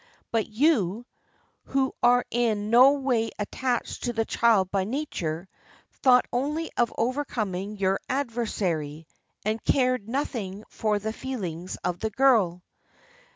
But 0.31 0.47
you, 0.47 1.05
who 1.65 1.93
are 2.01 2.25
in 2.31 2.71
no 2.71 2.93
way 2.93 3.29
attached 3.37 4.05
to 4.05 4.13
the 4.13 4.25
child 4.25 4.71
by 4.71 4.83
nature, 4.83 5.47
thought 6.01 6.25
only 6.33 6.71
of 6.75 6.91
over 6.97 7.23
coming 7.23 7.77
your 7.77 7.99
adversary, 8.09 9.05
and 9.45 9.63
cared 9.63 10.09
nothing 10.09 10.63
for 10.69 10.97
the 10.97 11.13
feel 11.13 11.43
ings 11.43 11.75
of 11.83 11.99
the 11.99 12.09
girl." 12.09 12.63